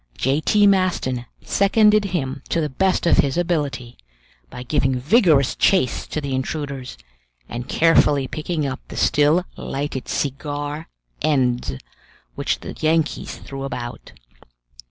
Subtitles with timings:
[0.17, 0.41] J.
[0.41, 0.65] T.
[0.65, 3.97] Maston seconded him to the best of his ability,
[4.49, 6.97] by giving vigorous chase to the intruders,
[7.47, 10.89] and carefully picking up the still lighted cigar
[11.21, 11.73] ends
[12.33, 14.13] which the Yankees threw about.